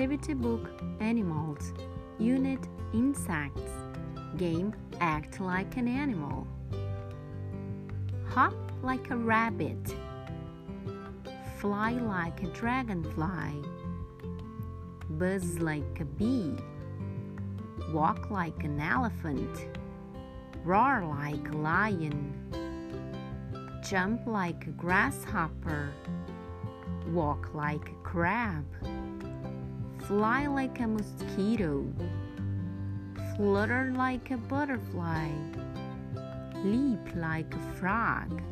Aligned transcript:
Activity 0.00 0.32
Book 0.32 0.66
Animals 1.00 1.74
Unit 2.18 2.58
Insects 2.94 3.70
Game 4.38 4.74
Act 4.98 5.40
like 5.42 5.76
an 5.76 5.86
animal. 5.86 6.46
Hop 8.30 8.54
like 8.82 9.10
a 9.10 9.16
rabbit. 9.18 9.94
Fly 11.58 11.92
like 11.92 12.42
a 12.42 12.46
dragonfly. 12.46 13.62
Buzz 15.10 15.58
like 15.58 16.00
a 16.00 16.06
bee. 16.06 16.56
Walk 17.92 18.30
like 18.30 18.64
an 18.64 18.80
elephant. 18.80 19.66
Roar 20.64 21.04
like 21.04 21.46
a 21.52 21.58
lion. 21.58 22.32
Jump 23.86 24.26
like 24.26 24.66
a 24.66 24.70
grasshopper. 24.70 25.92
Walk 27.08 27.52
like 27.52 27.90
a 27.90 28.02
crab. 28.02 28.64
Fly 30.10 30.48
like 30.48 30.80
a 30.80 30.88
mosquito. 30.88 31.86
Flutter 33.36 33.92
like 33.96 34.32
a 34.32 34.36
butterfly. 34.36 35.30
Leap 36.64 37.14
like 37.14 37.54
a 37.54 37.78
frog. 37.78 38.42